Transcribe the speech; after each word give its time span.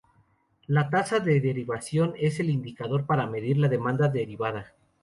La 0.65 0.89
tasa 0.89 1.19
de 1.19 1.39
derivación 1.39 2.15
es 2.17 2.39
el 2.39 2.49
indicador 2.49 3.05
para 3.05 3.27
medir 3.27 3.57
la 3.59 3.67
demanda 3.67 4.07
derivada. 4.07 4.73